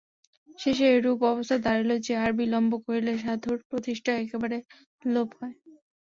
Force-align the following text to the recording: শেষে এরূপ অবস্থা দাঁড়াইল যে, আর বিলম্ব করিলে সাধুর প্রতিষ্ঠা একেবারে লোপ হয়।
শেষে 0.59 0.85
এরূপ 0.95 1.19
অবস্থা 1.31 1.57
দাঁড়াইল 1.65 1.91
যে, 2.05 2.13
আর 2.23 2.31
বিলম্ব 2.39 2.71
করিলে 2.85 3.13
সাধুর 3.23 3.57
প্রতিষ্ঠা 3.69 4.11
একেবারে 4.23 4.57
লোপ 5.05 5.29
হয়। 5.39 5.55